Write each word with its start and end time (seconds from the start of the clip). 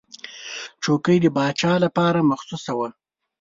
چوکۍ 0.83 1.17
د 1.21 1.27
پاچا 1.35 1.71
لپاره 1.85 2.27
مخصوصه 2.31 2.71
وه. 2.77 2.89